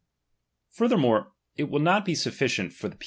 [0.71, 2.99] Furthermore, it will not be sufficient for the ind™«racr.